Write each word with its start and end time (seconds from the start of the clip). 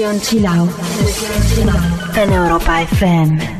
Sesión 0.00 0.18
Chill 0.22 0.46
Out 0.46 0.70
en 2.16 2.32
Europa 2.32 2.80
FM. 2.80 3.59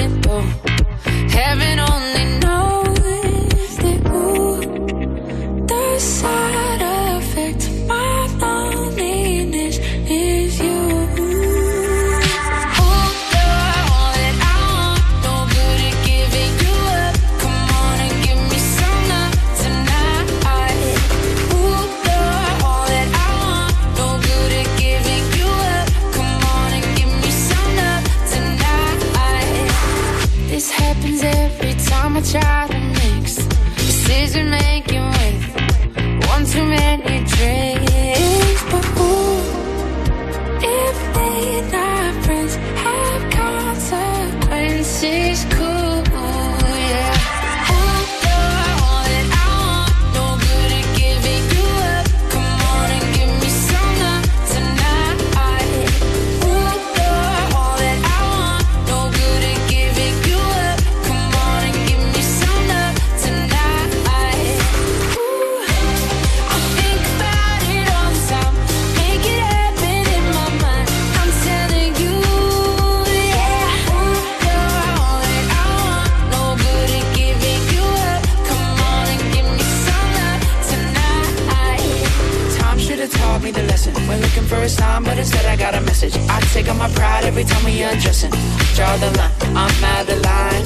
my 86.81 86.89
pride 86.95 87.23
every 87.25 87.43
time 87.43 87.63
we 87.63 87.83
undressing. 87.83 88.31
Draw 88.75 88.97
the 88.97 89.11
line, 89.19 89.35
I'm 89.61 89.83
out 89.93 90.09
of 90.09 90.19
line. 90.29 90.65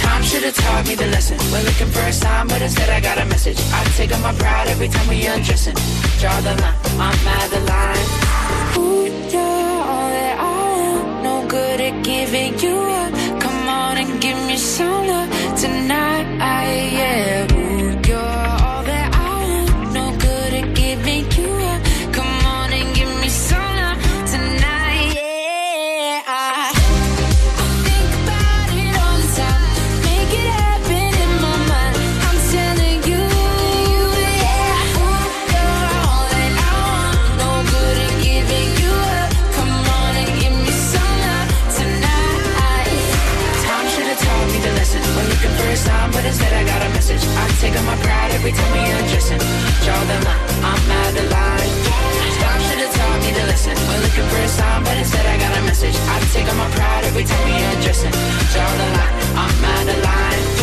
Time 0.00 0.22
should 0.22 0.44
have 0.48 0.54
taught 0.54 0.84
me 0.88 0.94
the 0.94 1.08
lesson. 1.14 1.36
We're 1.52 1.64
looking 1.68 1.90
for 1.94 2.00
a 2.00 2.12
sign, 2.12 2.48
but 2.48 2.62
instead 2.62 2.88
I 2.88 3.00
got 3.00 3.18
a 3.18 3.26
message. 3.26 3.58
I 3.78 3.84
take 3.98 4.12
up 4.14 4.22
my 4.22 4.34
pride 4.42 4.68
every 4.68 4.88
time 4.88 5.06
we 5.08 5.26
undressing. 5.26 5.76
Draw 6.20 6.40
the 6.48 6.54
line, 6.62 6.78
I'm 7.06 7.28
out 7.36 7.52
of 7.58 7.64
line. 7.72 8.06
Ooh, 8.78 9.04
you're 9.32 9.80
all 9.92 10.08
that 10.16 10.36
I 10.40 10.70
am. 10.90 11.22
No 11.22 11.46
good 11.46 11.80
at 11.88 12.02
giving 12.02 12.58
you 12.58 12.76
up. 13.02 13.21
every 48.42 48.58
time 48.58 48.72
we 48.72 48.82
undressing. 48.98 49.38
Draw 49.38 50.00
the 50.10 50.18
line, 50.26 50.42
I'm 50.66 50.90
out 50.90 51.14
of 51.14 51.30
line. 51.30 51.70
Stop, 52.34 52.58
should've 52.66 52.90
taught 52.90 53.20
me 53.22 53.30
to 53.38 53.44
listen. 53.46 53.76
We're 53.86 54.02
looking 54.02 54.26
for 54.26 54.40
a 54.42 54.48
sign, 54.48 54.82
but 54.82 54.98
instead 54.98 55.24
I 55.26 55.38
got 55.38 55.56
a 55.58 55.62
message. 55.62 55.94
I 55.94 56.18
take 56.34 56.50
on 56.50 56.56
my 56.58 56.68
pride 56.70 57.04
every 57.04 57.22
time 57.22 57.44
we 57.46 57.62
undressing. 57.70 58.10
Draw 58.10 58.70
the 58.80 58.88
line, 58.98 59.14
I'm 59.38 59.64
out 59.64 59.88
of 59.94 60.02
line 60.02 60.61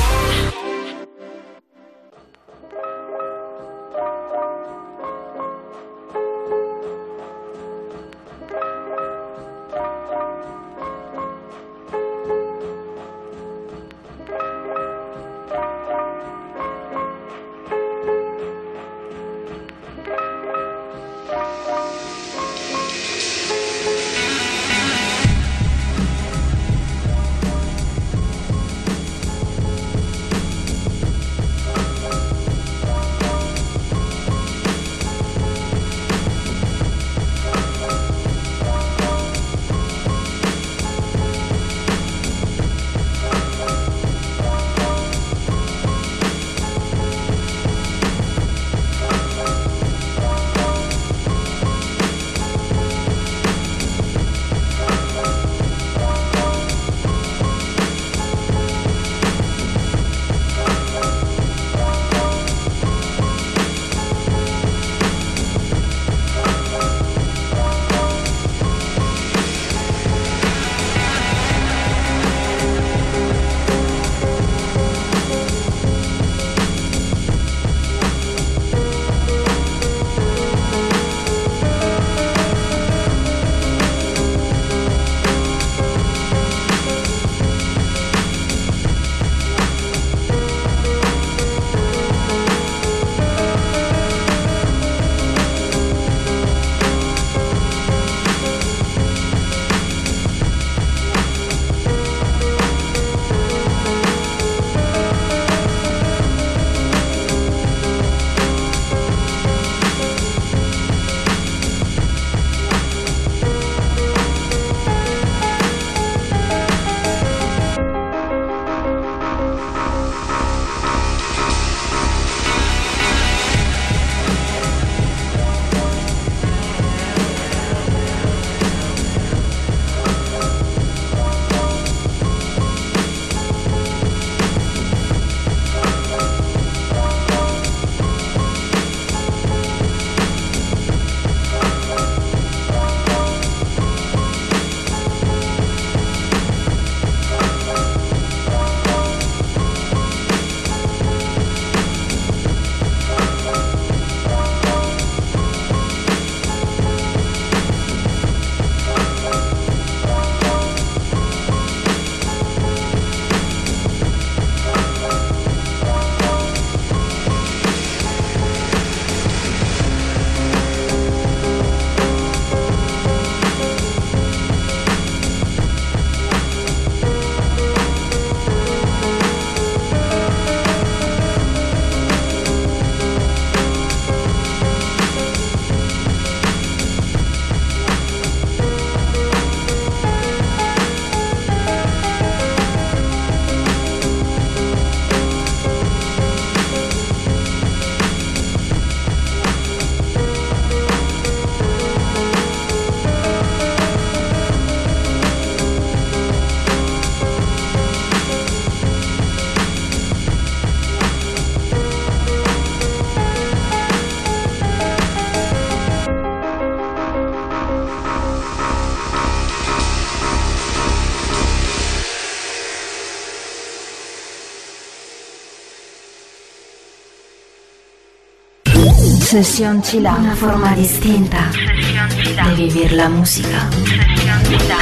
Sesión 229.30 229.84
Chila, 229.84 230.16
una 230.16 230.36
forma 230.36 230.76
distinta 230.76 231.52
de 231.54 232.56
vivir 232.56 232.94
la 232.94 233.10
música. 233.10 233.70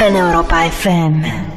En 0.00 0.16
Europa 0.16 0.64
FM. 0.64 1.47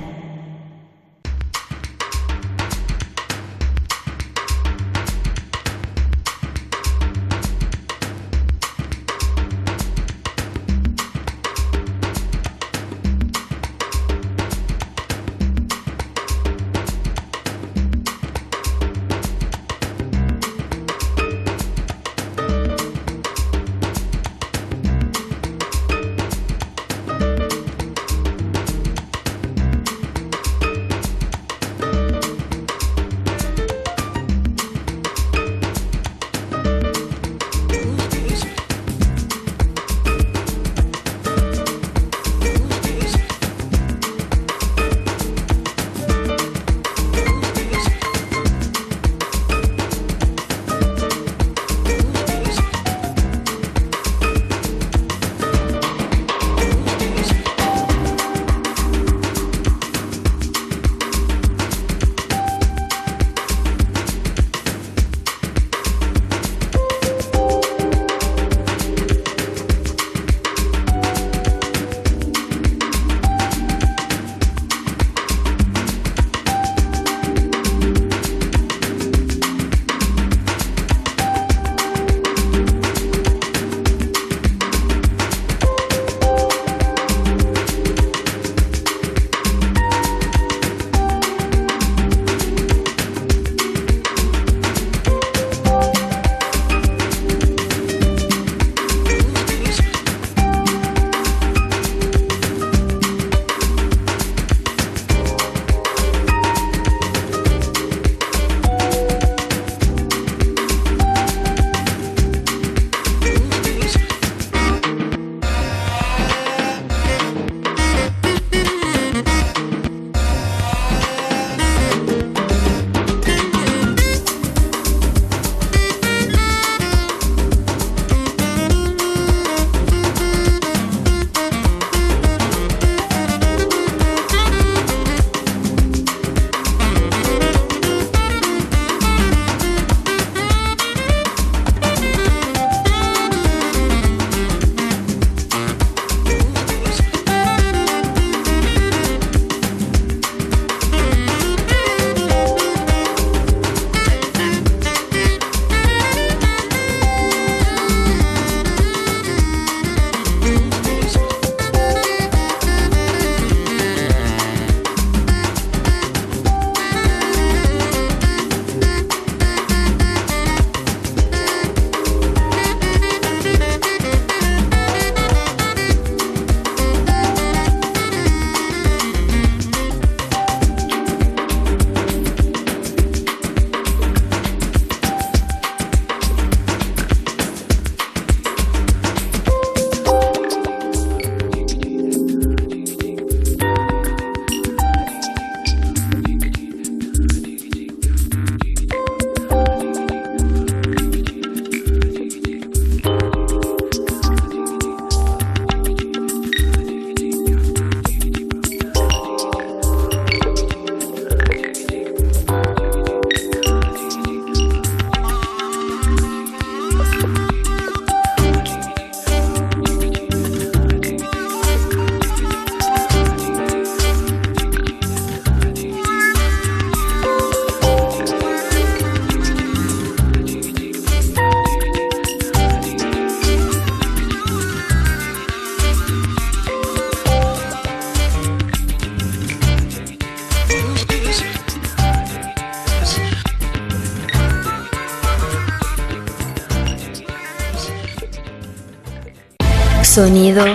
Sonido, 250.12 250.66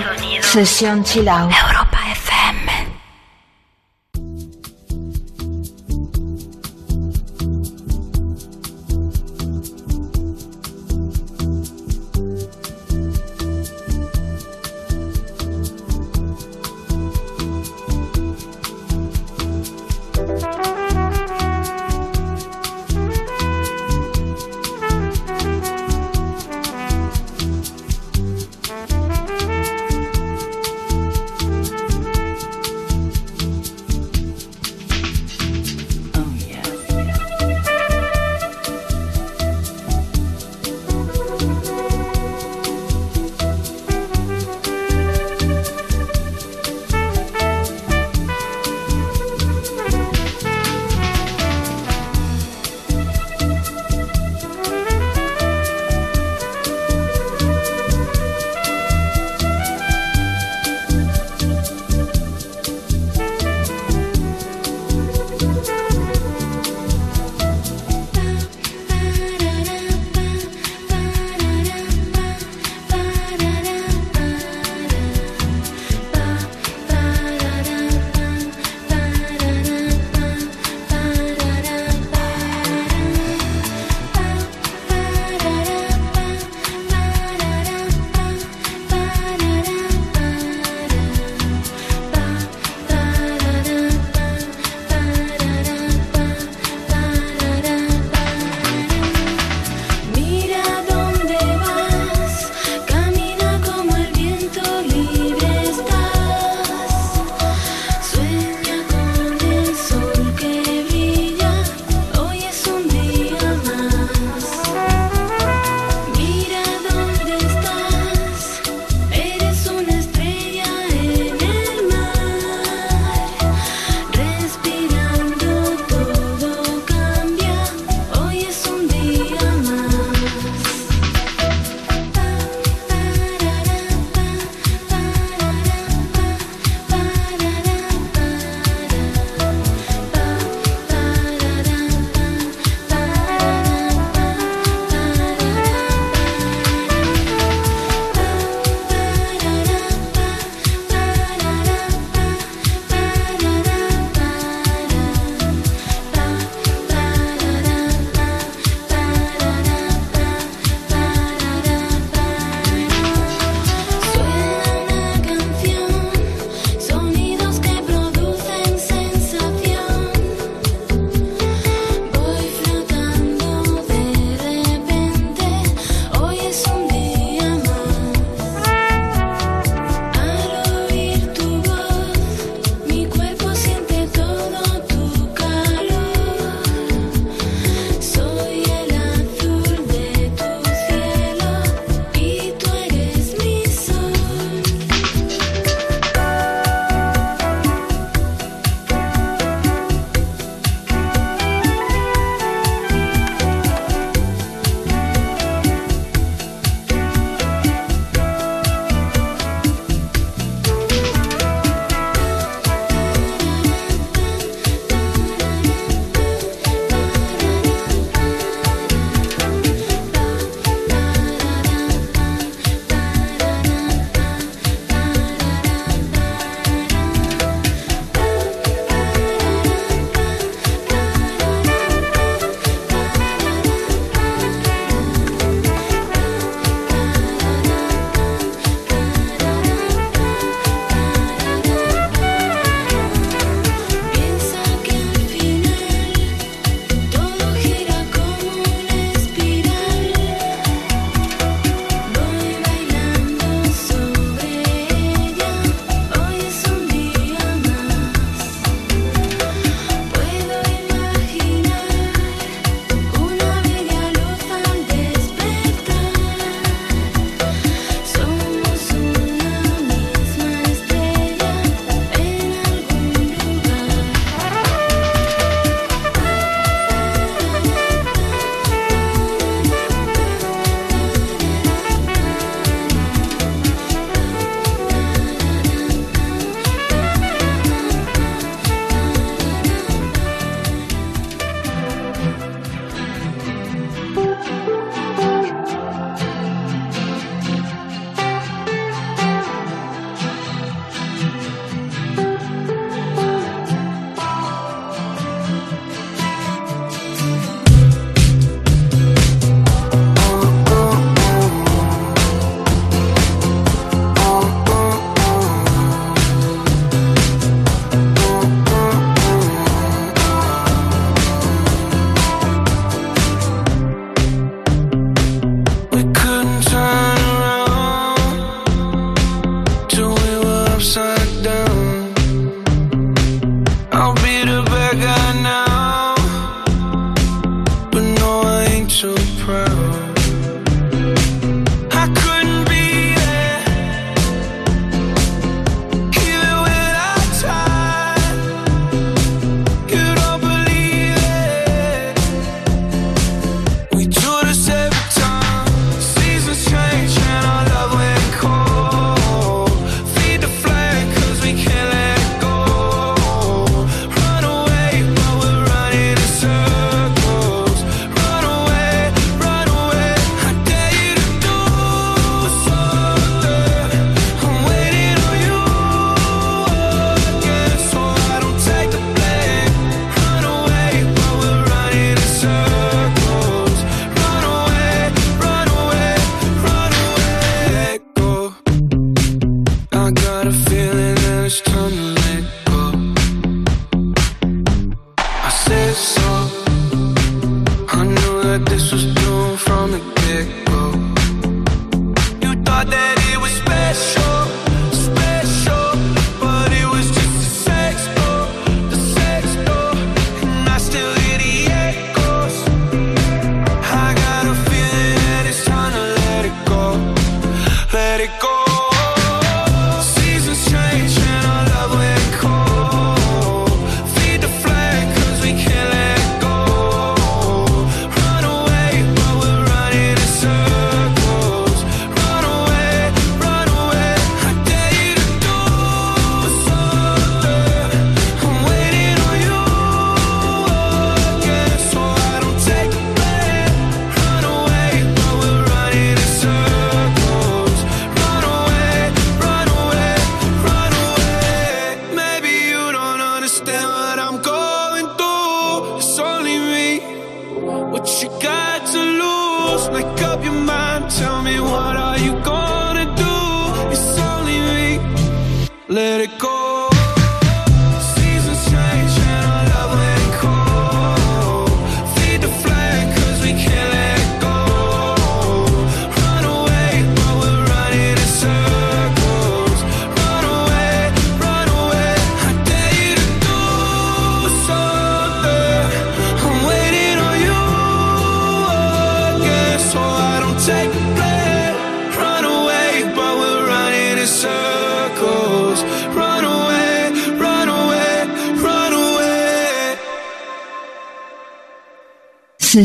Sesión 0.40 1.05
Chilau. 1.05 1.51
and 1.51 1.66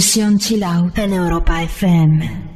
Sessione 0.01 0.39
Chill 0.39 0.63
en 0.95 1.13
Europa 1.13 1.61
FM. 1.61 2.50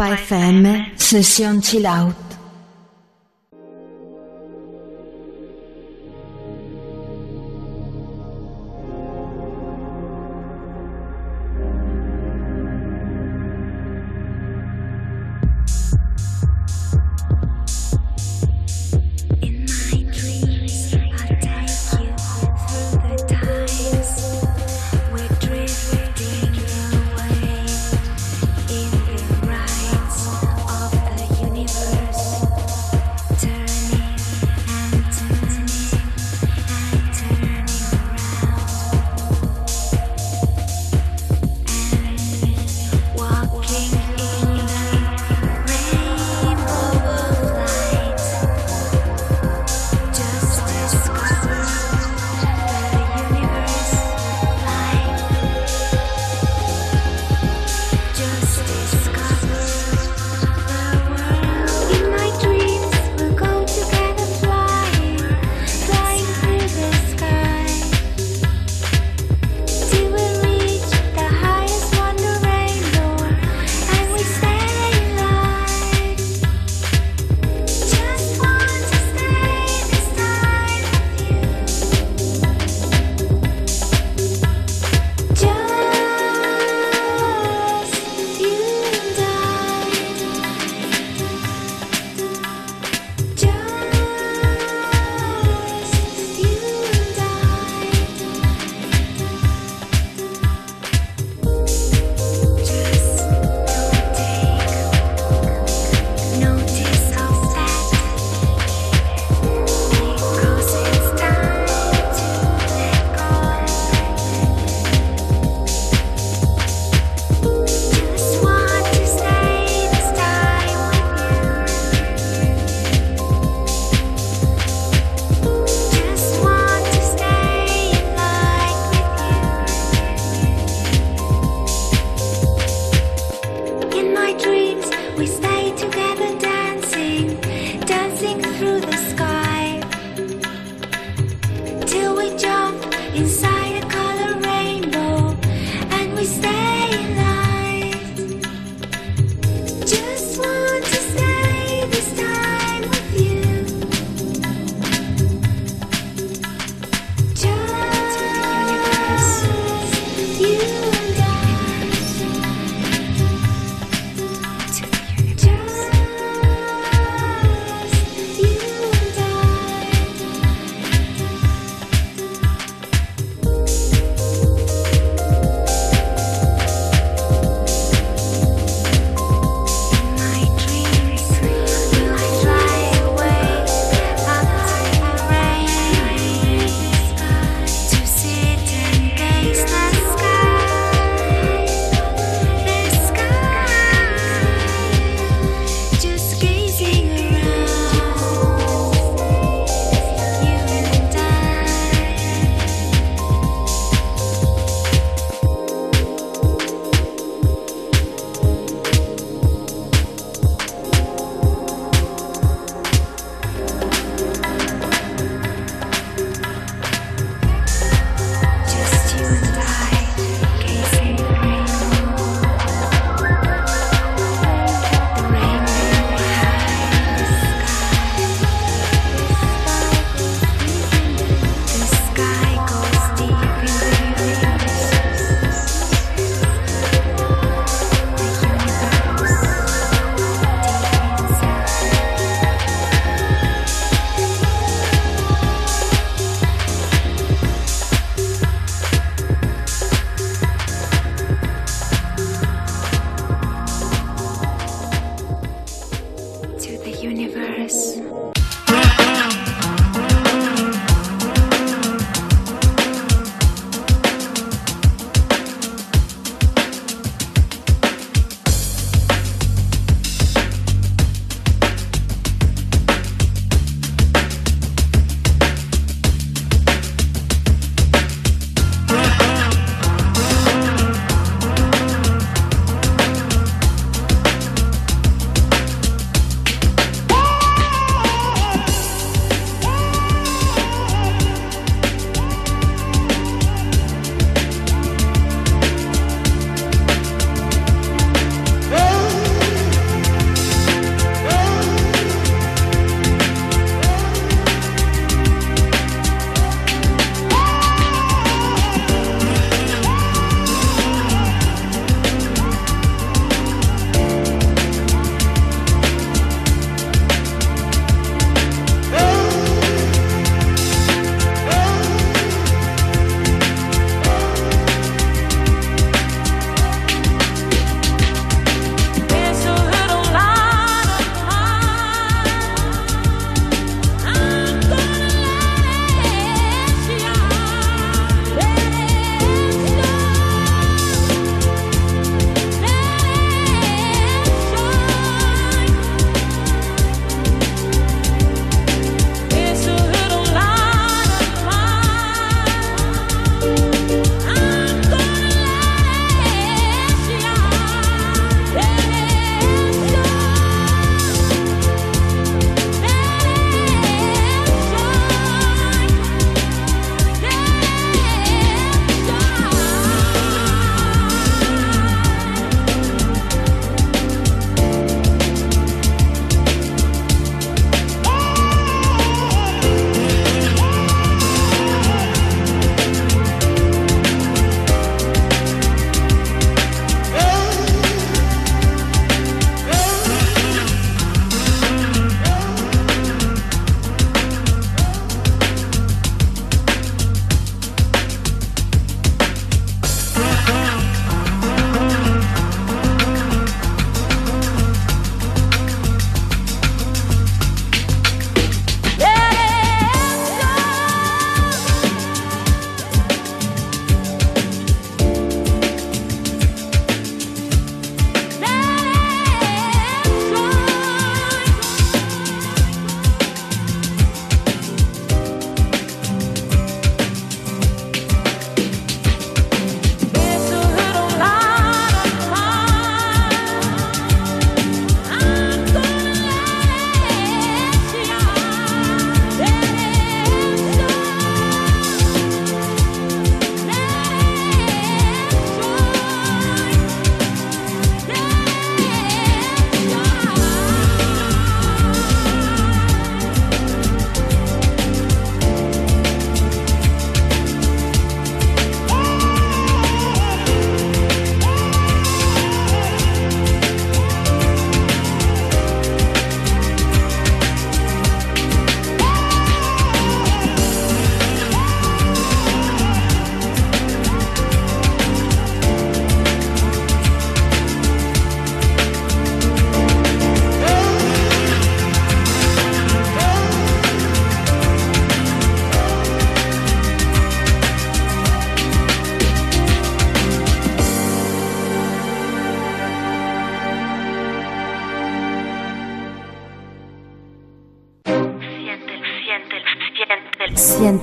by 0.00 0.16
FM, 0.16 0.98
Session 0.98 1.60
chill 1.60 1.86
out. 1.86 2.29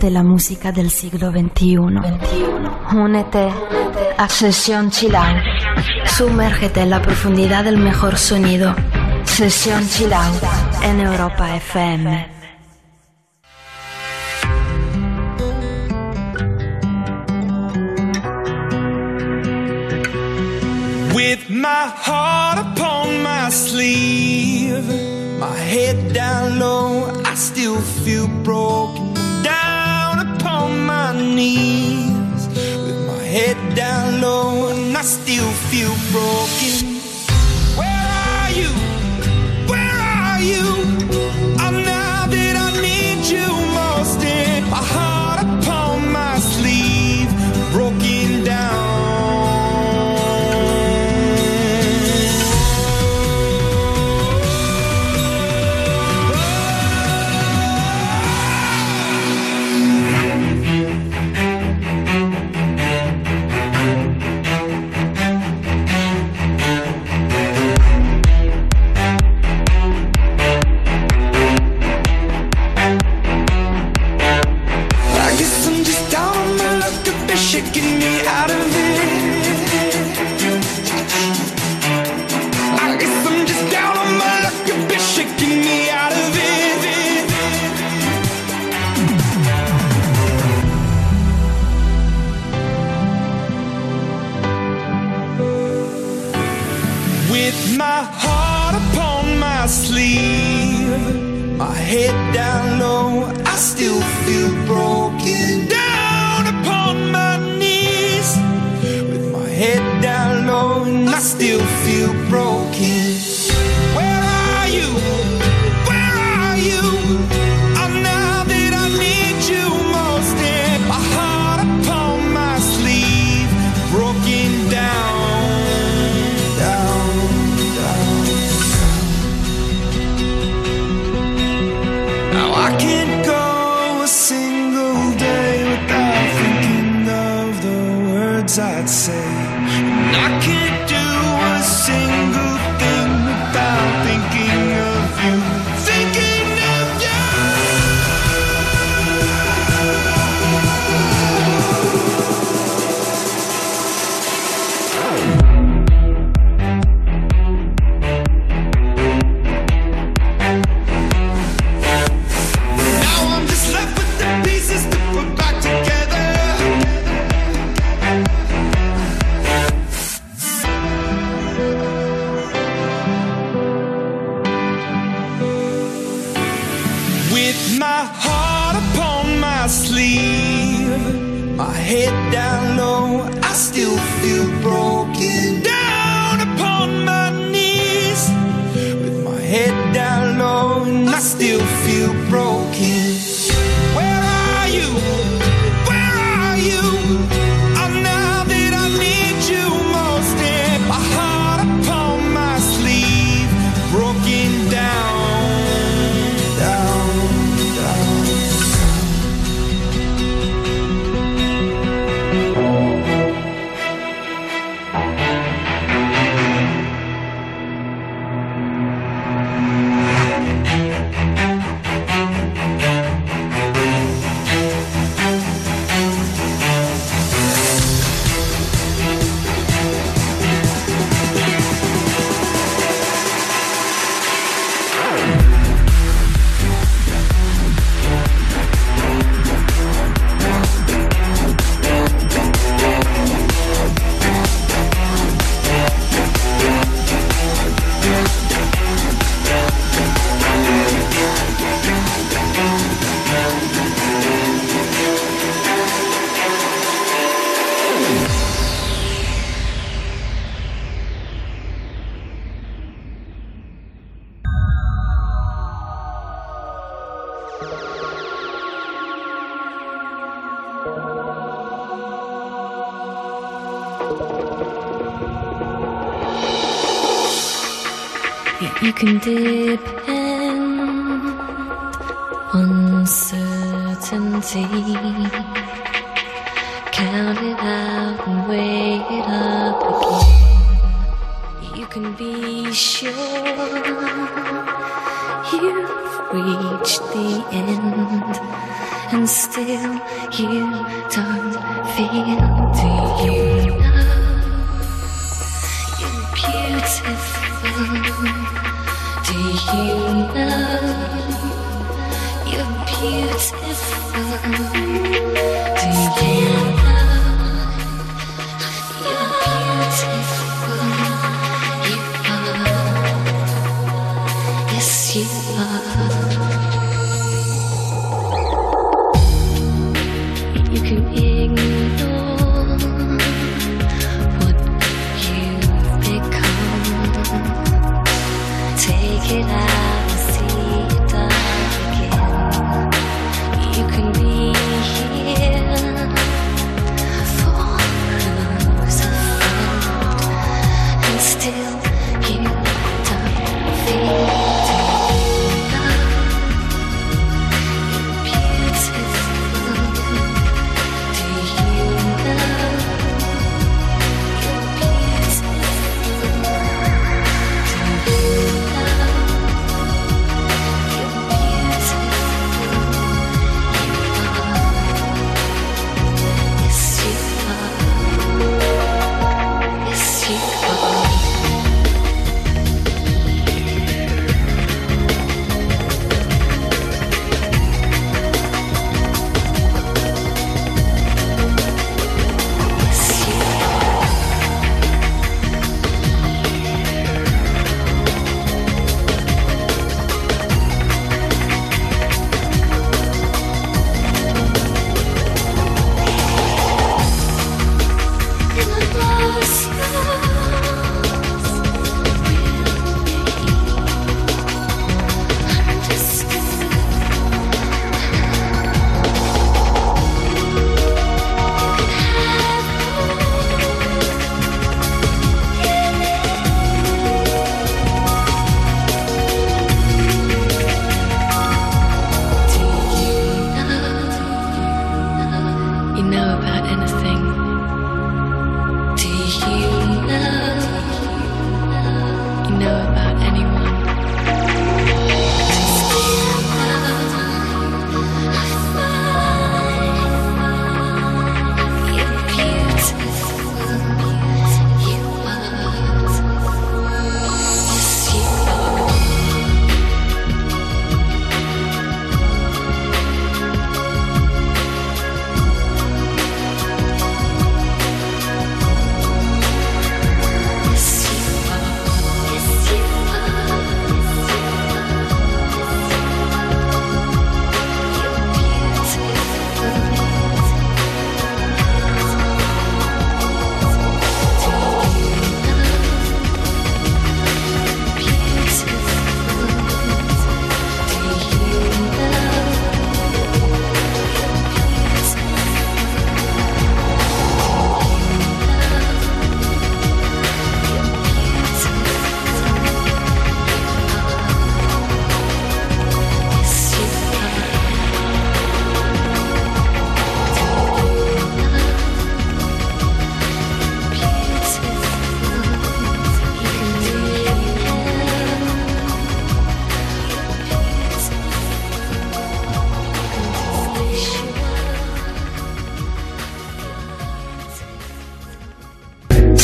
de 0.08 0.12
la 0.12 0.24
música 0.24 0.72
del 0.72 0.90
siglo 0.90 1.32
XXI. 1.32 1.76
Únete 2.96 3.50
a 4.18 4.30
Sesión 4.30 4.90
Chilau. 4.90 5.36
Sumérgete 6.06 6.80
en 6.80 6.92
la 6.92 7.02
profundidad 7.02 7.66
del 7.66 7.78
mejor 7.78 8.18
sonido. 8.18 8.74
Sesión 9.26 9.86
Chilau 9.90 10.32
en 10.82 11.02
Europa 11.02 11.54
FM. 11.58 12.37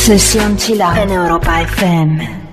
Sesión 0.04 0.58
Chila 0.58 1.02
en 1.02 1.12
Europa 1.12 1.62
FM. 1.62 2.43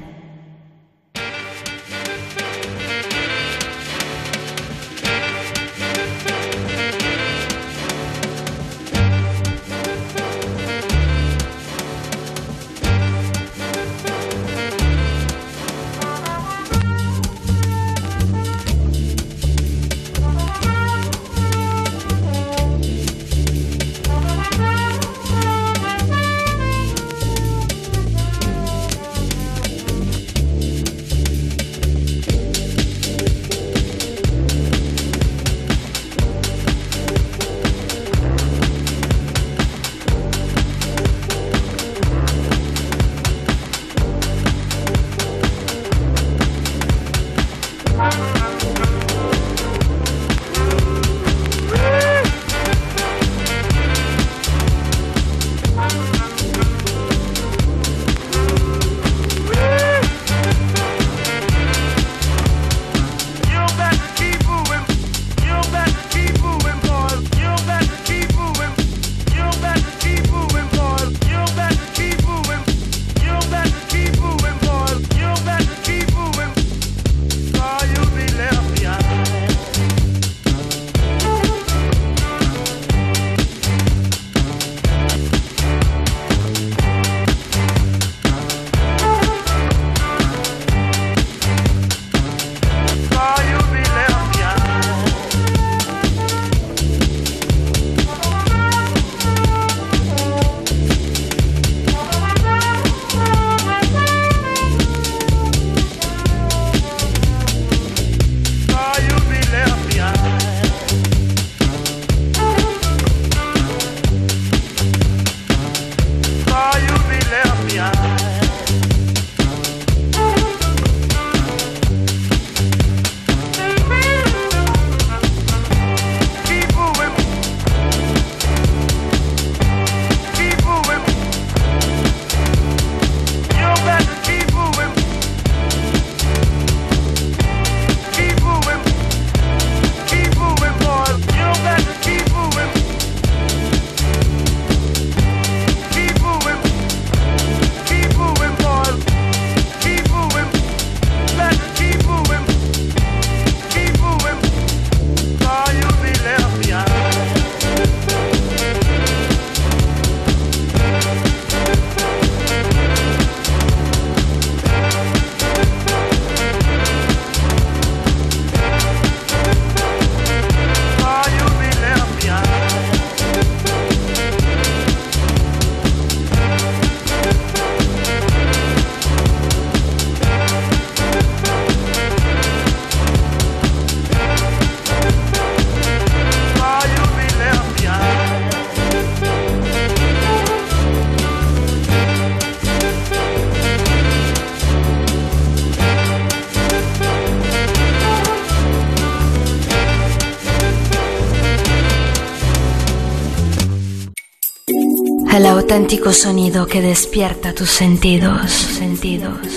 Auténtico 205.72 206.11
sonido 206.11 206.67
que 206.67 206.82
despierta 206.82 207.55
tus 207.55 207.69
sentidos. 207.69 208.51
Sentidos. 208.51 209.47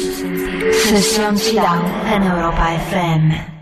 Sesión 0.85 1.37
Chill 1.37 1.59
Out 1.59 2.07
en 2.07 2.23
Europa 2.23 2.73
FM. 2.73 3.54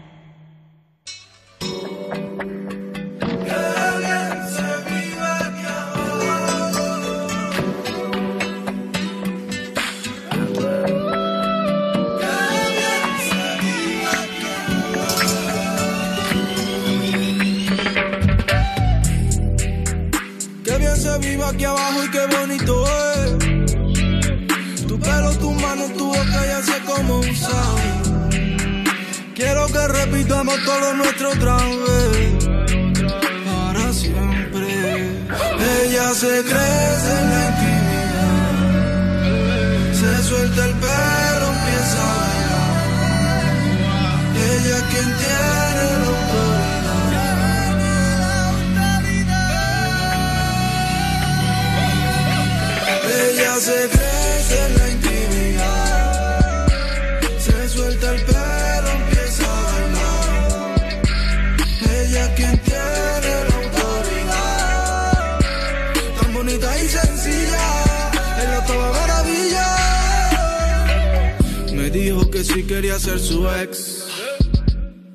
Si 72.52 72.64
quería 72.64 72.98
ser 72.98 73.18
su 73.18 73.48
ex. 73.48 74.04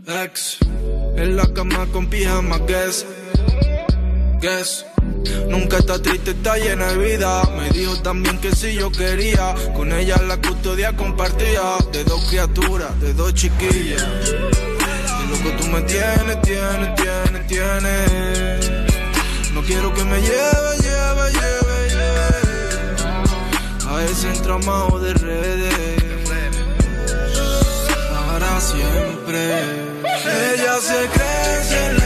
Ex. 0.08 0.58
En 1.16 1.36
la 1.36 1.46
cama 1.54 1.86
con 1.92 2.08
pijama, 2.08 2.58
guess. 2.60 3.06
Guess. 4.42 4.86
Nunca 5.50 5.78
está 5.78 6.02
triste, 6.02 6.32
está 6.32 6.58
llena 6.58 6.88
de 6.94 6.98
vida. 6.98 7.44
Me 7.58 7.70
dijo 7.70 7.96
también 8.02 8.40
que 8.40 8.56
si 8.56 8.74
yo 8.74 8.92
quería, 8.92 9.54
con 9.76 9.92
ella 9.92 10.22
la 10.24 10.38
custodia 10.38 10.96
compartía. 10.96 11.78
De 11.92 12.04
dos 12.04 12.26
criaturas, 12.30 13.00
de 13.02 13.14
dos 13.14 13.34
chiquillas. 13.34 14.04
De 14.32 15.26
lo 15.30 15.38
que 15.44 15.52
tú 15.62 15.68
me 15.68 15.82
tienes, 15.82 16.42
tienes, 16.42 16.96
tienes, 16.96 17.48
tienes. 17.48 18.72
No 19.54 19.62
quiero 19.62 19.94
que 19.94 20.04
me 20.04 20.22
lleve, 20.22 20.72
lleve, 20.82 21.32
lleve, 21.34 21.90
lleve. 21.90 22.38
A 23.90 24.04
ese 24.06 24.30
entramado 24.30 25.00
de 25.00 25.14
redes. 25.14 25.97
Ella 29.30 30.80
se 30.80 31.10
crece 31.10 31.86
en 31.86 31.97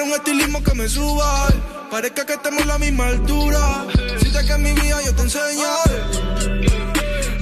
Quiero 0.00 0.14
un 0.14 0.18
estilismo 0.18 0.64
que 0.64 0.74
me 0.74 0.88
suba. 0.88 1.48
Parezca 1.90 2.24
que 2.24 2.32
estemos 2.32 2.62
en 2.62 2.68
la 2.68 2.78
misma 2.78 3.08
altura. 3.08 3.84
Si 4.18 4.32
te 4.32 4.46
que 4.46 4.52
en 4.52 4.62
mi 4.62 4.72
vida 4.72 4.96
yo 5.04 5.14
te 5.14 5.20
enseño. 5.20 5.68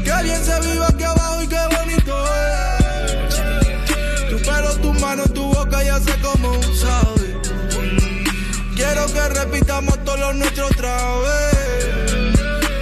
Qué 0.04 0.22
bien 0.24 0.44
se 0.44 0.60
vive 0.62 0.84
aquí 0.84 1.04
abajo 1.04 1.40
y 1.40 1.46
qué 1.46 1.60
bonito 1.76 2.24
es. 2.34 4.30
Tu 4.30 4.38
pelo, 4.38 4.74
tu 4.82 4.92
mano, 4.94 5.22
tu 5.32 5.44
boca 5.54 5.84
ya 5.84 6.00
sé 6.00 6.12
cómo 6.20 6.52
sabe. 6.74 7.40
Quiero 8.74 9.06
que 9.06 9.28
repitamos 9.28 10.04
todo 10.04 10.16
lo 10.16 10.32
nuestro 10.32 10.66
otra 10.66 10.96
vez. 11.18 12.40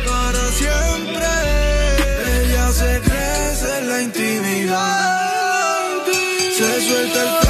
Para 0.09 0.53
siempre. 0.53 1.27
Ella 2.41 2.73
se 2.73 3.01
crece 3.03 3.79
en 3.81 3.89
la 3.91 4.01
intimidad. 4.01 5.27
Se 6.57 6.89
suelta 6.89 7.23
el 7.23 7.46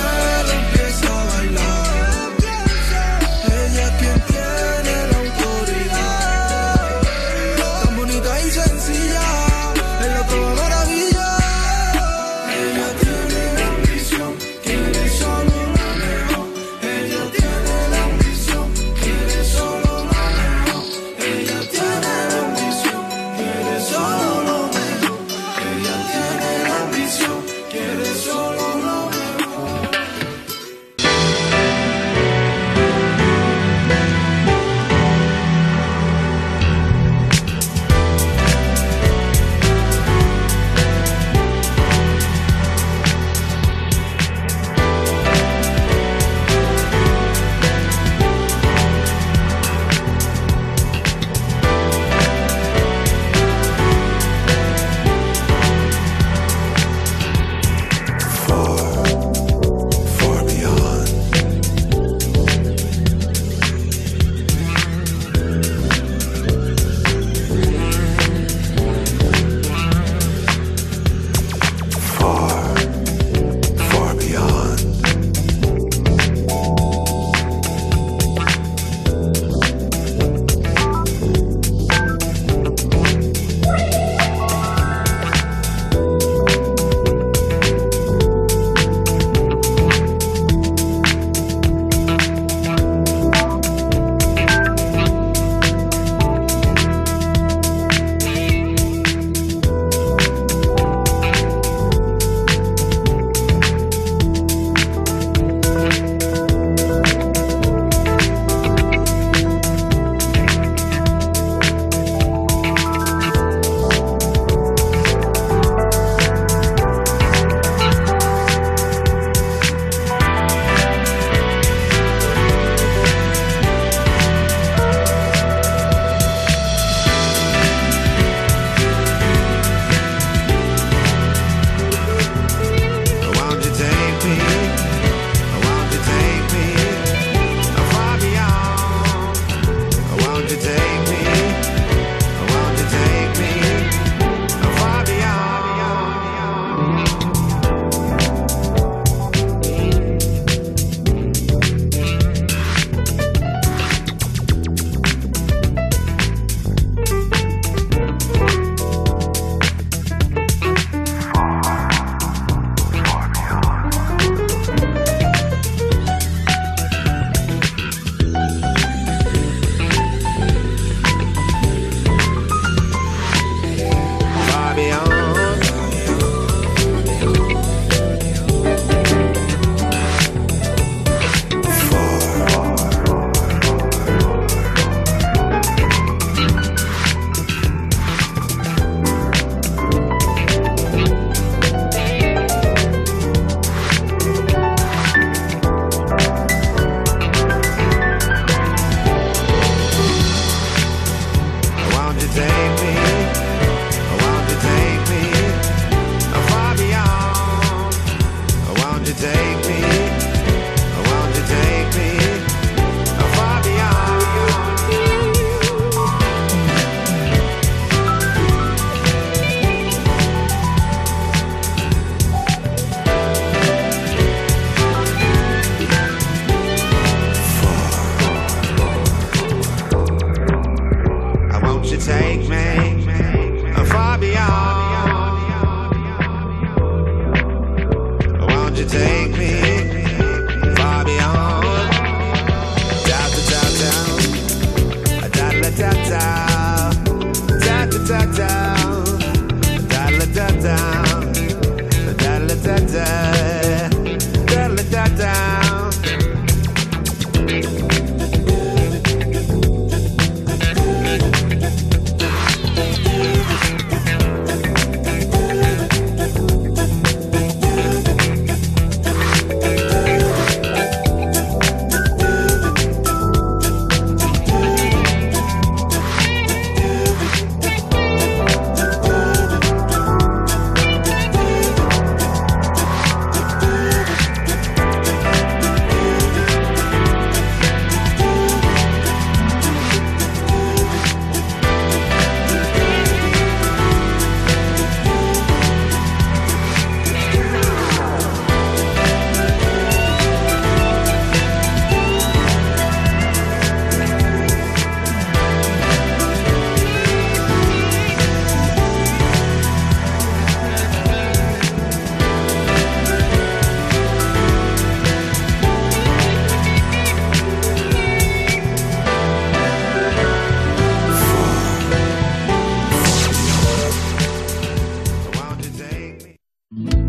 Mm-hmm. 326.74 327.05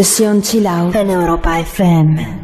Sesión 0.00 0.40
Chill 0.40 0.66
Out 0.66 0.96
en 0.96 1.10
Europa 1.10 1.60
FM. 1.60 2.39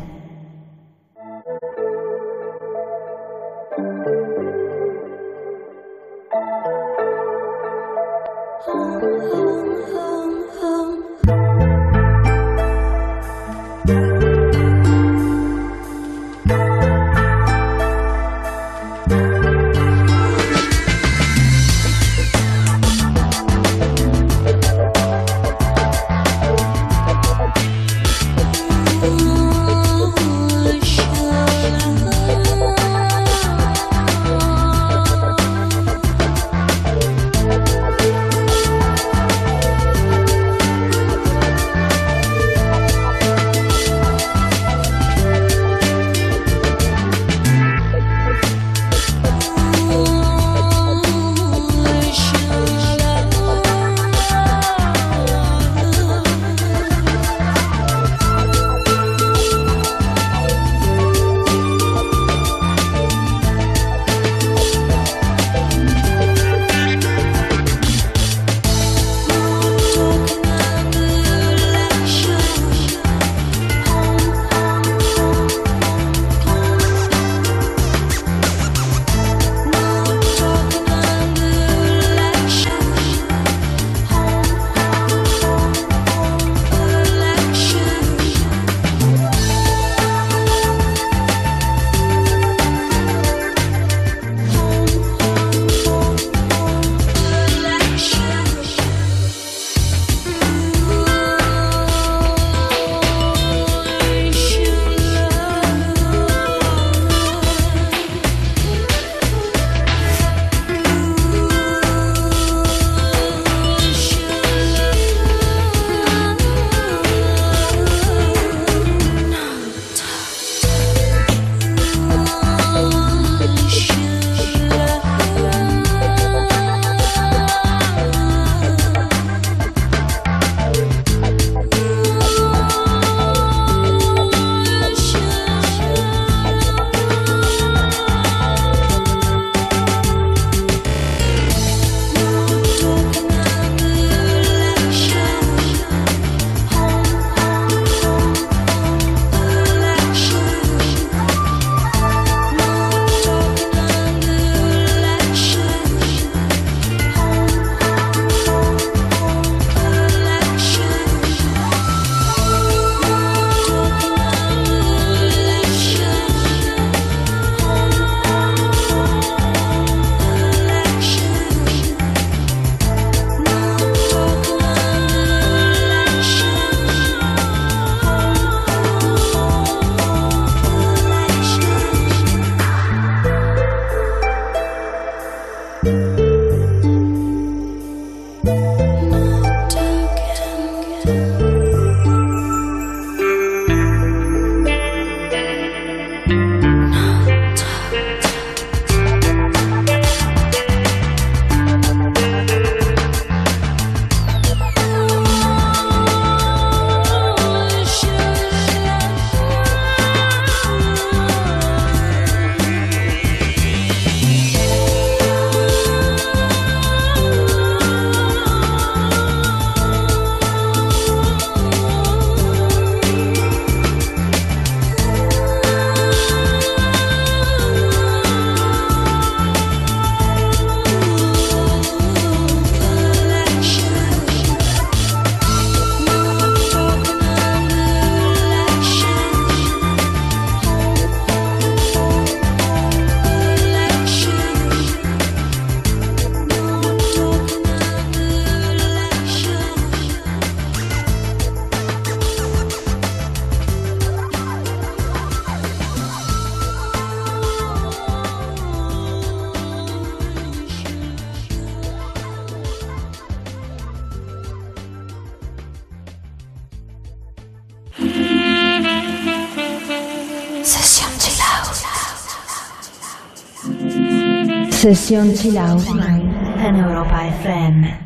Sesión 274.87 275.35
Chill 275.35 275.57
en 275.57 276.77
Europa 276.77 277.27
FM. 277.27 278.06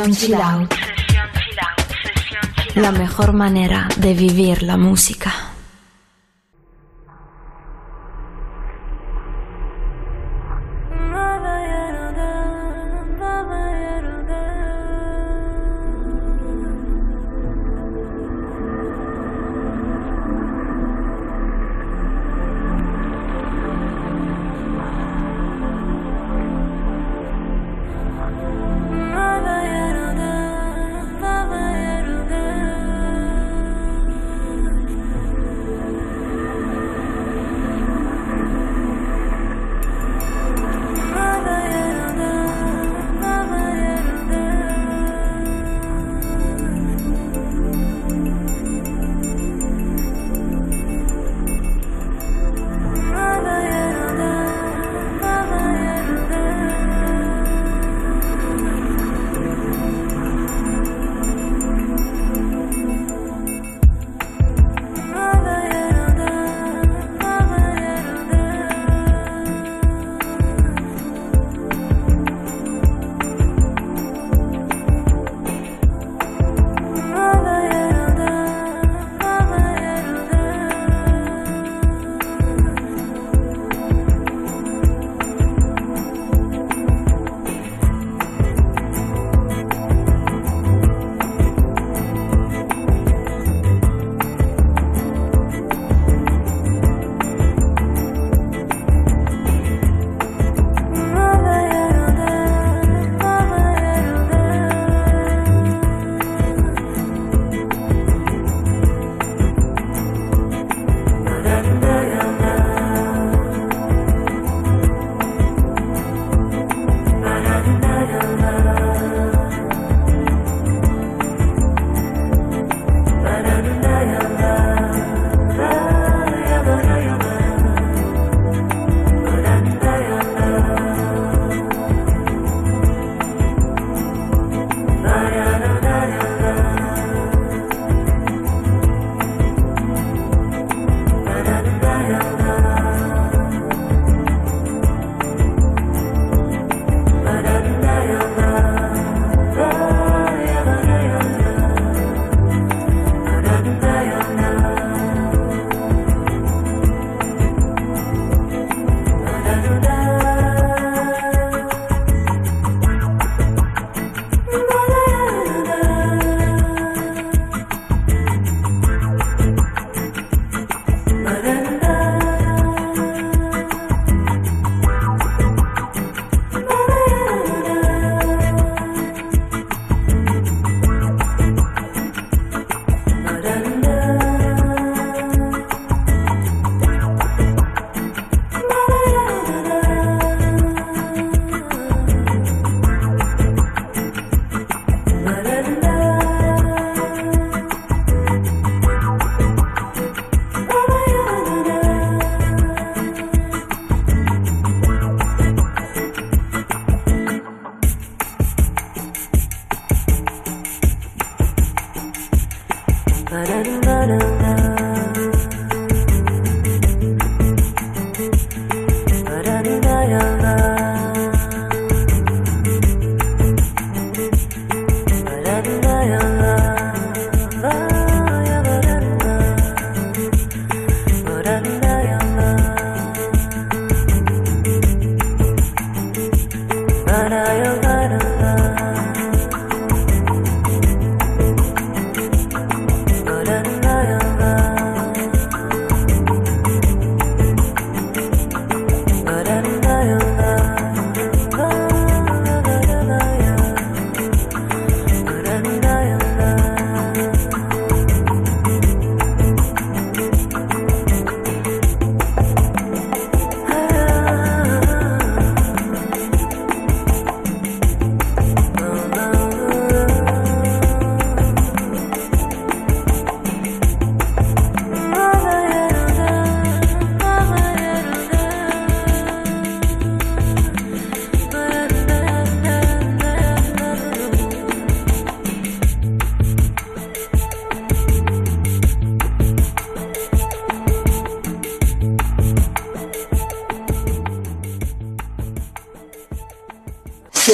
Sesión 0.00 0.14
Chill 0.14 0.34
Out. 0.34 0.74
La 2.74 2.90
mejor 2.90 3.34
manera 3.34 3.86
de 3.98 4.14
vivir 4.14 4.62
la 4.62 4.78
música. 4.78 5.49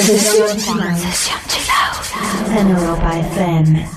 Session 0.07 0.57
Chill 0.57 0.79
Out. 0.79 2.05
Europa 2.69 3.11
FM. 3.35 3.96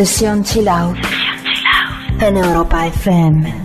Sesión 0.00 0.42
Chill 0.42 0.66
Out 0.66 0.96
en 2.22 2.38
Europa 2.38 2.86
FM. 2.86 3.59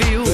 Viu. 0.00 0.29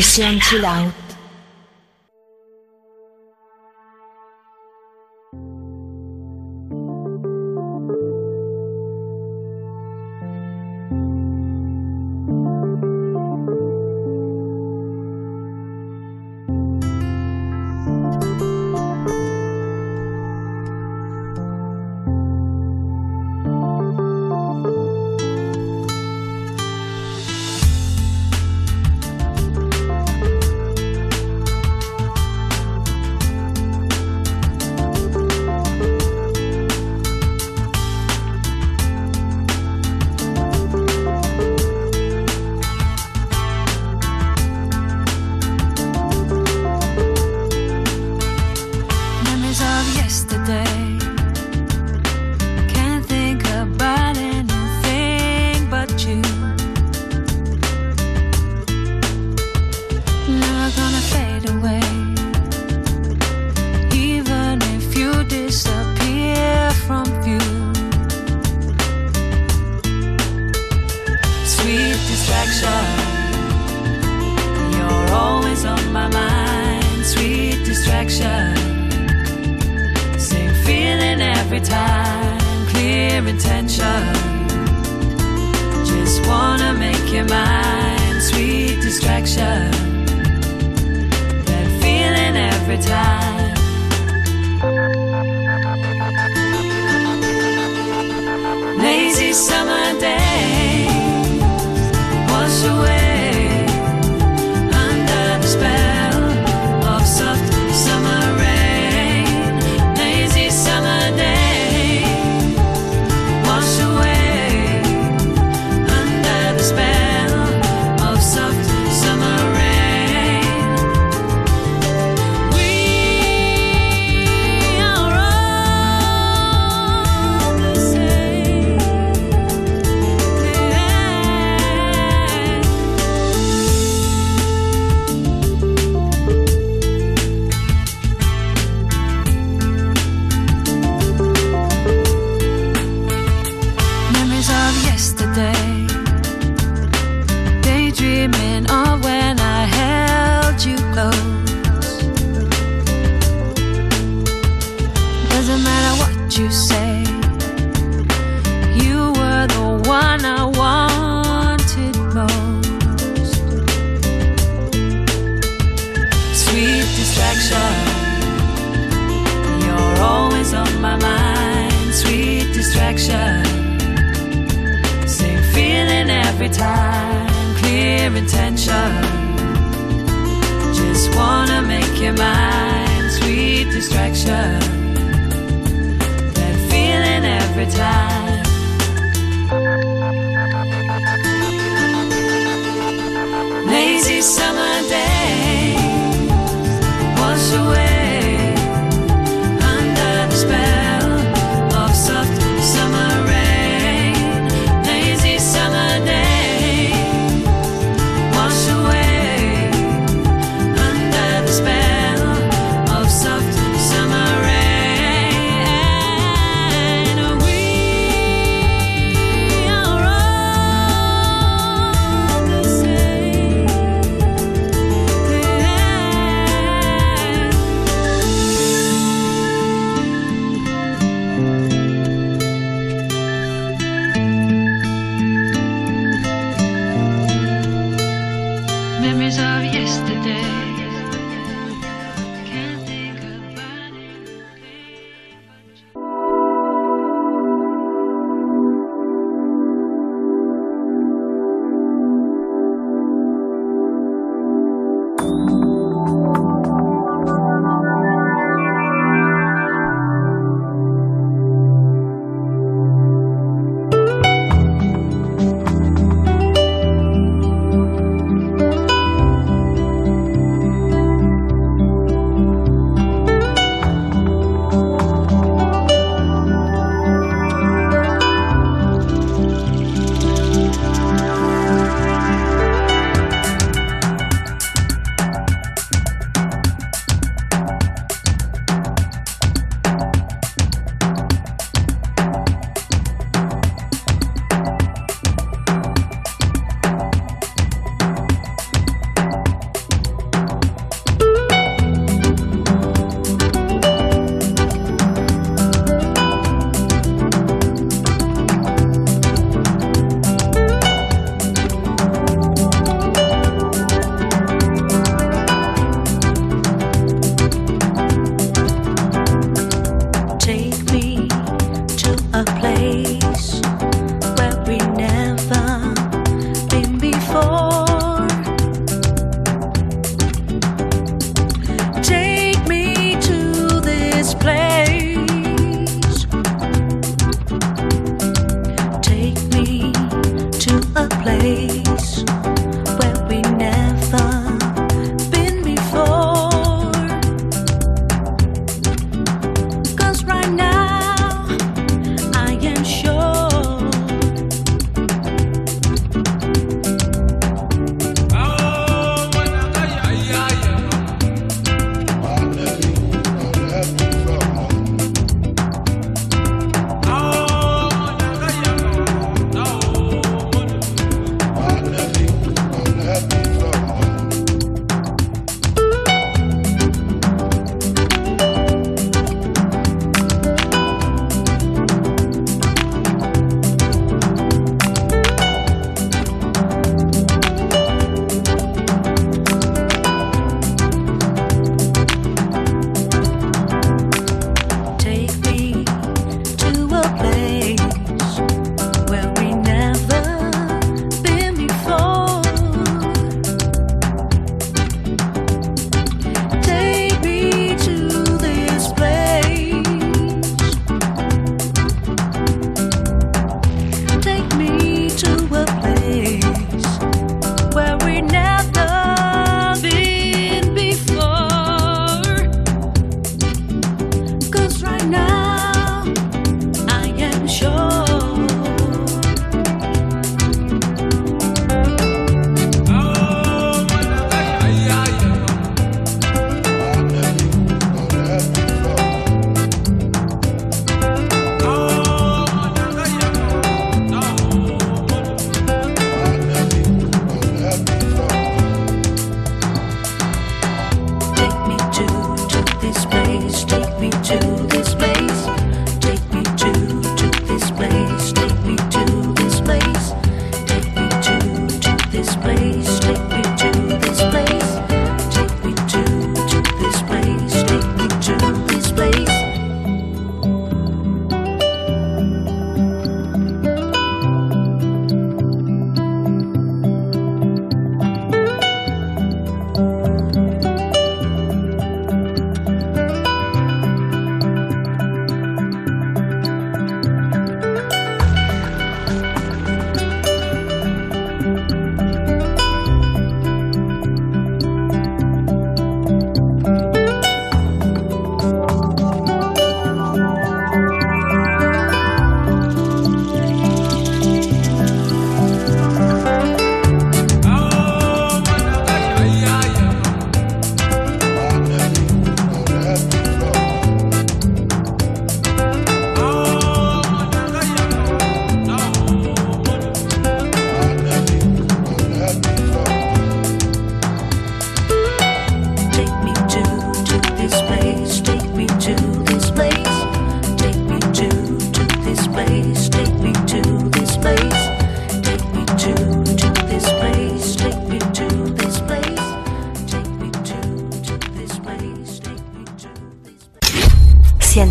FM, 0.00 0.02
sesión 0.02 0.40
chill 0.40 0.99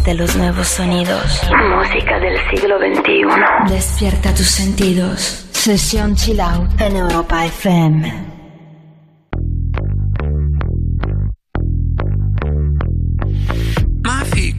de 0.09 0.15
los 0.15 0.35
nuevos 0.35 0.67
sonidos. 0.67 1.39
Música 1.77 2.19
del 2.19 2.35
siglo 2.49 2.79
XXI. 2.79 3.71
Despierta 3.71 4.33
tus 4.33 4.47
sentidos. 4.47 5.45
Sesión 5.51 6.15
Chill 6.15 6.41
Out 6.41 6.81
en 6.81 6.95
Europa 6.95 7.45
FM. 7.45 8.25
My 14.03 14.25
feet 14.31 14.57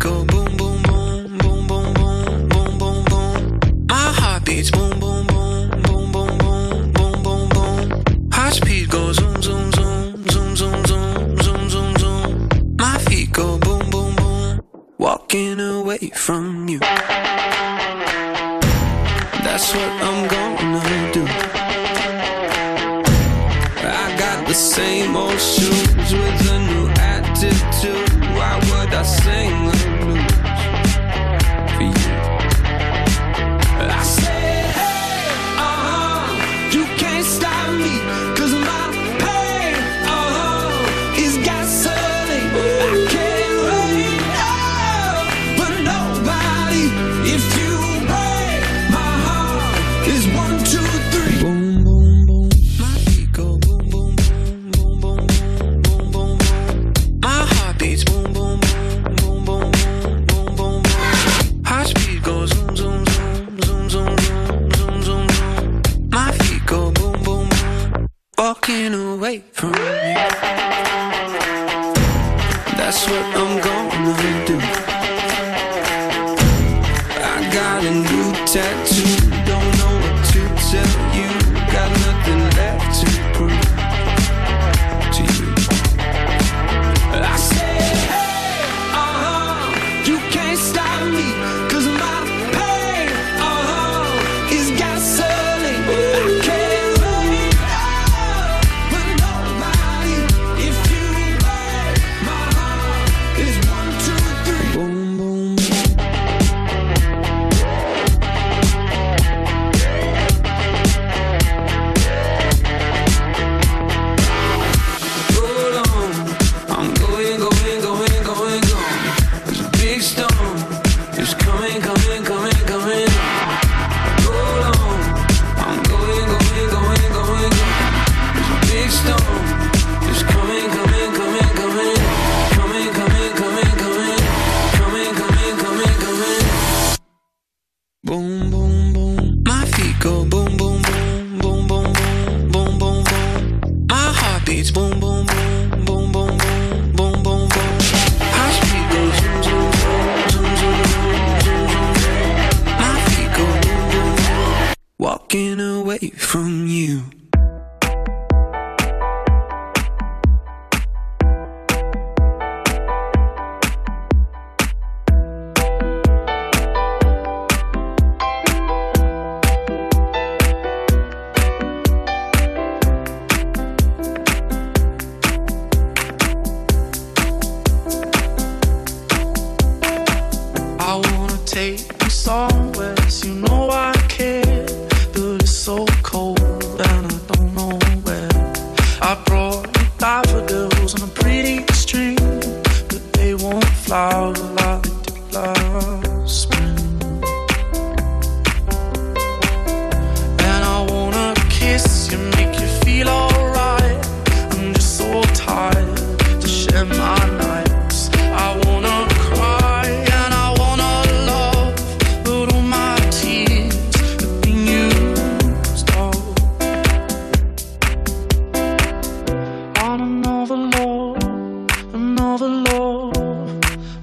of 222.35 222.39
the 222.39 222.49
law 222.49 223.11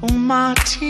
on 0.01 0.27
my 0.27 0.53
tears. 0.65 0.86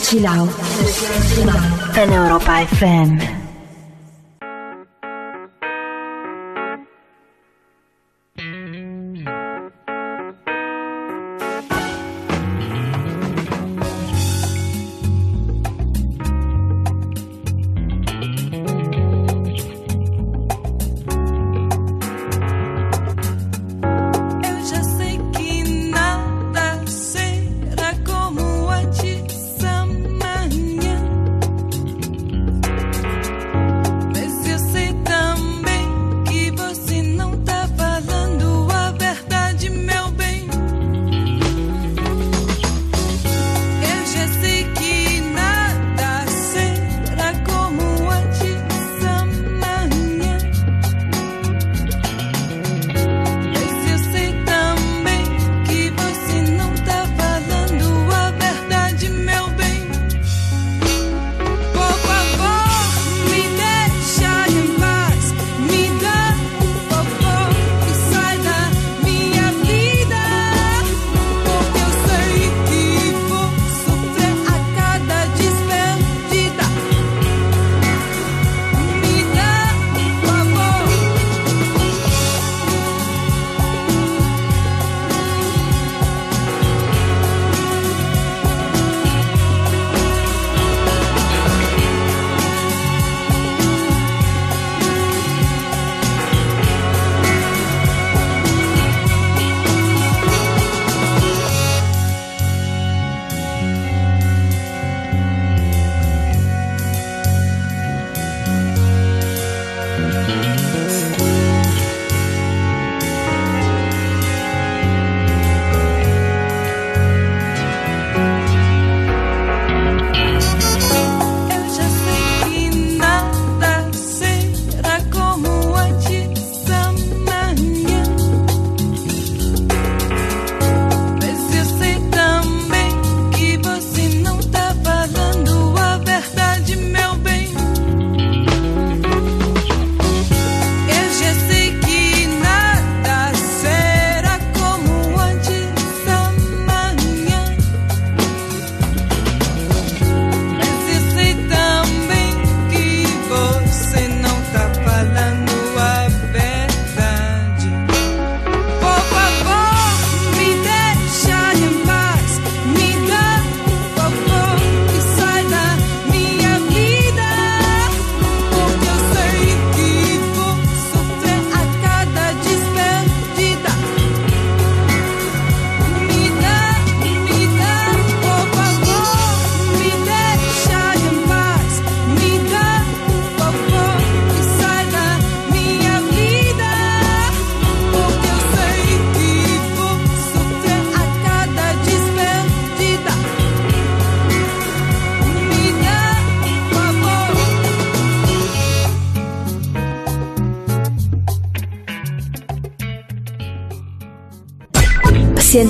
Chill 0.00 0.26
Out 0.26 0.50
en 1.96 2.12
Europa 2.12 2.62
FM. 2.62 3.41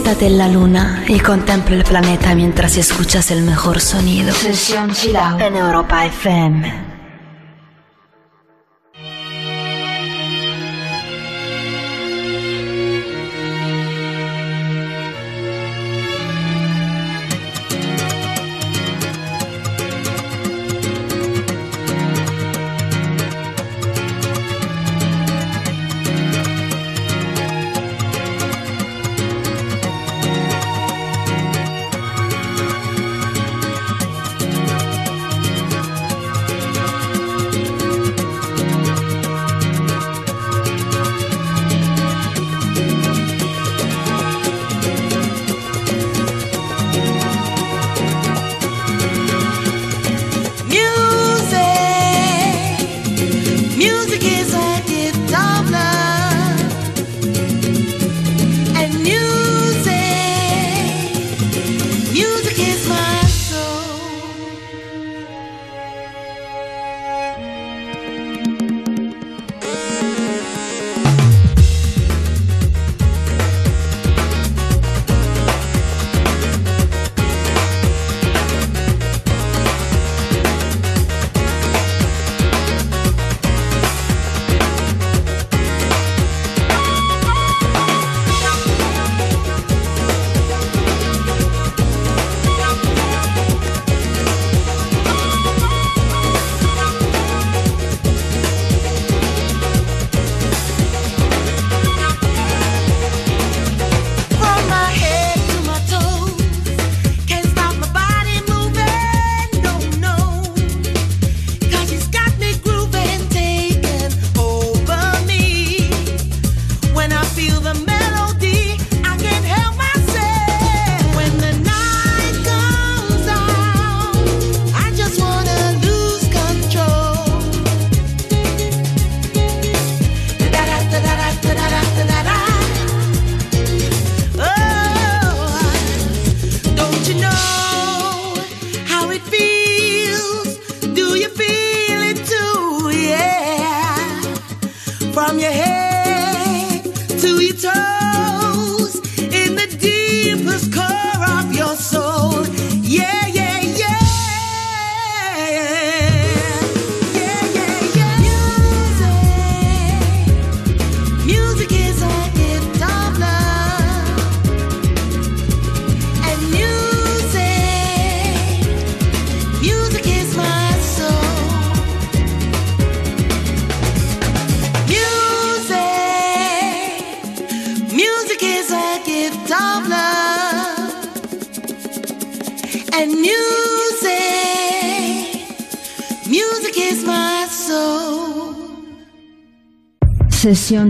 Siéntate 0.02 0.26
en 0.26 0.36
la 0.36 0.48
luna 0.48 1.04
y 1.06 1.20
contempla 1.20 1.76
el 1.76 1.84
planeta 1.84 2.34
mientras 2.34 2.76
escuchas 2.76 3.30
el 3.30 3.42
mejor 3.42 3.80
sonido. 3.80 4.34
Sesión 4.34 4.90
Chilao 4.90 5.38
en 5.38 5.54
Europa 5.54 6.04
FM. 6.06 6.91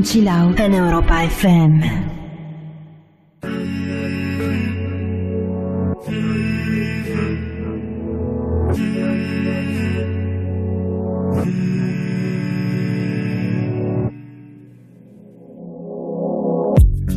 Out 0.05 0.59
en 0.59 0.74
Europa 0.74 1.23
FM. 1.23 1.81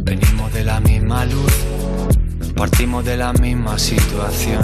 Venimos 0.03 0.53
de 0.53 0.63
la 0.63 0.79
misma 0.79 1.25
luz, 1.25 1.51
partimos 2.55 3.03
de 3.03 3.17
la 3.17 3.33
misma 3.33 3.79
situación. 3.79 4.61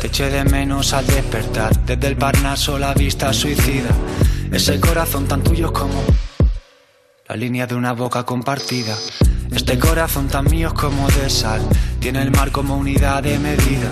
Te 0.00 0.08
eché 0.08 0.30
de 0.30 0.44
menos 0.46 0.92
al 0.92 1.06
despertar, 1.06 1.84
desde 1.86 2.08
el 2.08 2.16
Parnaso 2.16 2.76
la 2.76 2.92
vista 2.92 3.32
suicida. 3.32 3.90
Ese 4.50 4.80
corazón 4.80 5.28
tan 5.28 5.44
tuyo 5.44 5.72
como 5.72 6.02
línea 7.36 7.66
de 7.66 7.74
una 7.74 7.92
boca 7.92 8.24
compartida. 8.24 8.96
Este 9.54 9.78
corazón 9.78 10.28
tan 10.28 10.46
mío 10.50 10.72
como 10.74 11.08
de 11.08 11.30
sal, 11.30 11.60
tiene 12.00 12.22
el 12.22 12.30
mar 12.30 12.50
como 12.50 12.76
unidad 12.76 13.22
de 13.22 13.38
medida. 13.38 13.90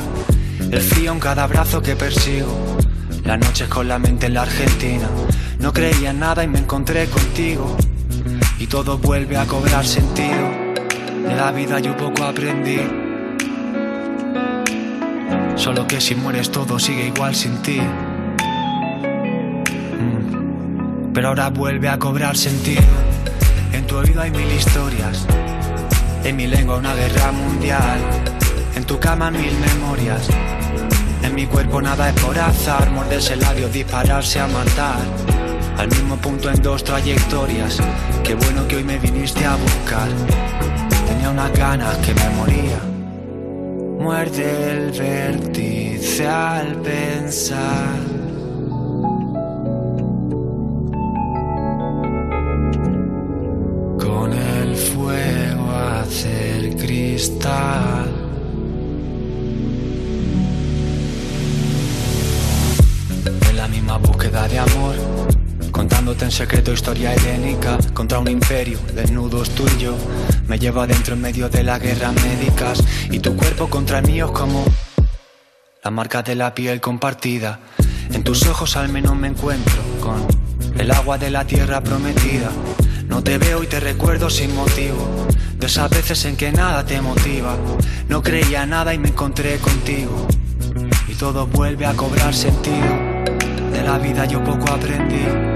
El 0.71 0.81
frío 0.81 1.13
en 1.13 1.21
cada 1.21 1.47
brazo 1.47 1.83
que 1.83 1.95
persigo, 1.95 2.79
las 3.25 3.39
noches 3.39 3.69
con 3.69 3.87
la 3.87 3.99
mente 3.99 4.27
en 4.27 4.35
la 4.35 4.43
Argentina. 4.43 5.09
No 5.59 5.73
creía 5.73 6.11
en 6.11 6.21
nada 6.21 6.43
y 6.43 6.49
me 6.49 6.59
encontré 6.59 7.07
contigo 7.07 7.77
y 8.59 8.67
todo 8.67 8.99
vuelve 8.99 9.37
a 9.37 9.47
cobrar 9.47 9.87
sentido. 9.87 10.49
De 11.29 11.35
la 11.35 11.53
vida 11.53 11.81
yo 11.81 11.97
poco 11.97 12.25
aprendí. 12.25 12.81
Solo 15.57 15.87
que 15.87 16.01
si 16.01 16.15
mueres 16.15 16.51
todo 16.51 16.79
sigue 16.79 17.07
igual 17.07 17.35
sin 17.35 17.63
ti. 17.63 17.81
Mm. 20.01 21.13
Pero 21.13 21.29
ahora 21.29 21.49
vuelve 21.51 21.89
a 21.89 21.99
cobrar 21.99 22.37
sentido. 22.37 23.14
Tu 23.95 24.01
oído 24.01 24.23
hay 24.23 24.31
mil 24.33 24.51
historias. 24.51 25.25
En 26.25 26.35
mi 26.35 26.49
lengua 26.49 26.79
una 26.79 26.97
guerra 26.97 27.31
mundial. 27.31 28.01
En 28.75 28.83
tu 28.83 28.99
cama 28.99 29.31
mil 29.31 29.57
memorias. 29.61 30.27
En 31.23 31.33
mi 31.33 31.47
cuerpo 31.47 31.81
nada 31.81 32.09
es 32.09 32.21
por 32.21 32.37
azar. 32.37 32.91
Morderse 32.91 33.35
el 33.35 33.41
labio, 33.41 33.69
dispararse 33.69 34.41
a 34.41 34.49
matar. 34.49 34.99
Al 35.79 35.87
mismo 35.87 36.17
punto 36.17 36.51
en 36.51 36.61
dos 36.61 36.83
trayectorias. 36.83 37.79
Qué 38.25 38.35
bueno 38.35 38.67
que 38.67 38.75
hoy 38.79 38.83
me 38.83 38.99
viniste 38.99 39.45
a 39.45 39.55
buscar. 39.55 40.09
Tenía 41.07 41.31
unas 41.31 41.53
ganas 41.53 41.97
que 41.99 42.15
me 42.15 42.29
moría. 42.31 42.81
Muerde 44.03 44.73
el 44.73 44.91
vértice 44.91 46.27
al 46.27 46.83
pensar. 46.83 48.04
Secreto 66.35 66.73
historia 66.73 67.15
helénica 67.15 67.79
contra 67.93 68.19
un 68.19 68.27
imperio, 68.27 68.81
desnudos 68.93 69.51
tú 69.51 69.65
y 69.77 69.83
yo. 69.83 69.97
Me 70.49 70.59
llevo 70.59 70.81
adentro 70.81 71.15
en 71.15 71.21
medio 71.21 71.49
de 71.49 71.63
las 71.63 71.81
guerras 71.81 72.13
médicas 72.13 72.83
y 73.09 73.21
tu 73.21 73.37
cuerpo 73.37 73.71
contra 73.71 74.01
el 74.01 74.07
mío 74.09 74.27
es 74.27 74.33
como 74.33 74.65
la 75.85 75.93
marca 75.93 76.25
de 76.25 76.35
la 76.35 76.53
piel 76.53 76.81
compartida. 76.81 77.61
En 78.13 78.25
tus 78.25 78.45
ojos 78.49 78.77
al 78.77 78.89
menos 78.89 79.15
me 79.15 79.29
encuentro 79.29 79.81
con 80.01 80.27
el 80.77 80.91
agua 80.91 81.19
de 81.19 81.31
la 81.31 81.47
tierra 81.47 81.81
prometida. 81.81 82.51
No 83.07 83.23
te 83.23 83.39
veo 83.39 83.63
y 83.63 83.69
te 83.69 83.79
recuerdo 83.79 84.29
sin 84.29 84.57
motivo. 84.57 85.29
De 85.57 85.67
esas 85.67 85.89
veces 85.89 86.25
en 86.25 86.37
que 86.37 86.51
nada 86.51 86.85
te 86.85 87.01
motiva. 87.01 87.57
No 88.09 88.25
creía 88.25 88.67
nada 88.67 88.93
y 88.93 88.99
me 88.99 89.11
encontré 89.11 89.59
contigo. 89.59 90.27
Y 91.07 91.15
todo 91.15 91.47
vuelve 91.47 91.87
a 91.87 91.95
cobrar 91.95 92.35
sentido. 92.35 92.89
De 93.71 93.83
la 93.85 93.99
vida 93.99 94.25
yo 94.25 94.43
poco 94.43 94.73
aprendí. 94.73 95.54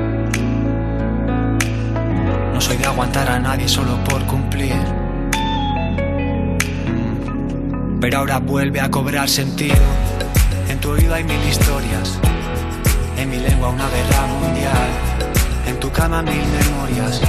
Aguantar 2.98 3.30
a 3.30 3.38
nadie 3.38 3.68
solo 3.68 3.96
por 4.02 4.26
cumplir. 4.26 4.74
Pero 8.00 8.18
ahora 8.18 8.40
vuelve 8.40 8.80
a 8.80 8.90
cobrar 8.90 9.28
sentido. 9.28 9.76
En 10.68 10.80
tu 10.80 10.90
oído 10.90 11.14
hay 11.14 11.22
mil 11.22 11.40
historias. 11.48 12.18
En 13.16 13.30
mi 13.30 13.36
lengua 13.36 13.68
una 13.68 13.88
guerra 13.88 14.26
mundial. 14.40 14.88
En 15.68 15.78
tu 15.78 15.92
cama 15.92 16.22
mil 16.22 16.42
memorias. 16.58 17.20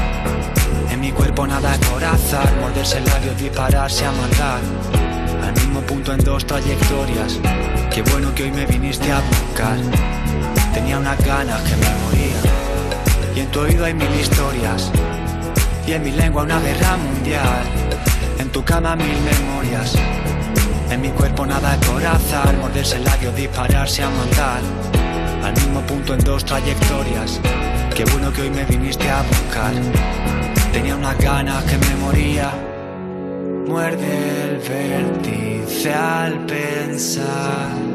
En 0.89 0.99
mi 1.01 1.11
cuerpo 1.11 1.45
nada 1.45 1.75
es 1.75 1.87
por 1.87 2.03
azar. 2.03 2.51
Morderse 2.61 2.97
el 2.97 3.05
labio, 3.05 3.31
dispararse 3.35 4.07
a 4.07 4.11
matar. 4.11 4.61
Al 5.45 5.53
mismo 5.53 5.81
punto 5.81 6.11
en 6.13 6.23
dos 6.23 6.47
trayectorias. 6.47 7.39
Qué 7.93 8.01
bueno 8.11 8.33
que 8.33 8.45
hoy 8.45 8.51
me 8.51 8.65
viniste 8.65 9.11
a 9.11 9.19
buscar. 9.19 9.77
Tenía 10.73 10.97
unas 10.97 11.23
ganas 11.23 11.61
que 11.61 11.75
me 11.75 11.93
moría. 12.05 12.41
Y 13.35 13.39
en 13.41 13.51
tu 13.51 13.59
oído 13.59 13.85
hay 13.85 13.93
mil 13.93 14.15
historias. 14.19 14.91
Y 15.89 15.93
en 15.93 16.03
mi 16.03 16.11
lengua 16.11 16.43
una 16.43 16.59
guerra 16.59 16.97
mundial. 16.97 17.63
En 18.37 18.49
tu 18.49 18.63
cama 18.63 18.95
mil 18.95 19.17
memorias. 19.23 19.95
En 20.91 21.01
mi 21.01 21.09
cuerpo 21.09 21.47
nada 21.47 21.73
es 21.73 21.87
por 21.87 22.05
azar. 22.05 22.55
Morderse 22.57 22.97
el 22.97 23.05
labio, 23.05 23.31
dispararse 23.31 24.03
a 24.03 24.09
matar. 24.11 24.61
Al 25.43 25.53
mismo 25.53 25.81
punto 25.81 26.13
en 26.13 26.19
dos 26.19 26.45
trayectorias. 26.45 27.41
Qué 27.95 28.05
bueno 28.05 28.31
que 28.31 28.43
hoy 28.43 28.51
me 28.51 28.65
viniste 28.65 29.09
a 29.09 29.23
buscar. 29.23 29.73
Tenía 30.71 30.95
unas 30.95 31.17
ganas 31.17 31.63
que 31.63 31.77
me 31.79 31.95
moría. 31.95 32.51
Muerde 33.65 34.43
el 34.43 34.57
vértice 34.57 35.91
al 35.91 36.45
pensar. 36.45 37.88